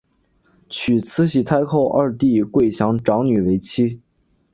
[0.67, 4.01] 娶慈禧太后二弟桂祥长女为妻。